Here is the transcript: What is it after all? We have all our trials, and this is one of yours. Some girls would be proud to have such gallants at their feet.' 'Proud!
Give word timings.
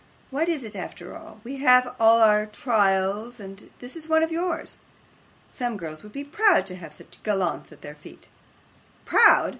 What 0.31 0.49
is 0.49 0.63
it 0.63 0.75
after 0.75 1.15
all? 1.15 1.41
We 1.43 1.57
have 1.57 1.93
all 1.99 2.21
our 2.21 2.47
trials, 2.47 3.39
and 3.39 3.69
this 3.77 3.95
is 3.95 4.09
one 4.09 4.23
of 4.23 4.31
yours. 4.31 4.79
Some 5.51 5.77
girls 5.77 6.01
would 6.01 6.11
be 6.11 6.23
proud 6.23 6.65
to 6.65 6.75
have 6.75 6.91
such 6.91 7.21
gallants 7.21 7.71
at 7.71 7.81
their 7.81 7.93
feet.' 7.93 8.27
'Proud! 9.05 9.49